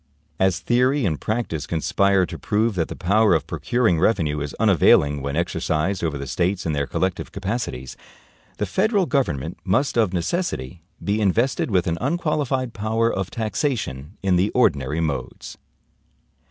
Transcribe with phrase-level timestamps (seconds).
[0.39, 5.21] As theory and practice conspire to prove that the power of procuring revenue is unavailing
[5.21, 7.95] when exercised over the States in their collective capacities,
[8.57, 14.37] the federal government must of necessity be invested with an unqualified power of taxation in
[14.37, 15.59] the ordinary modes.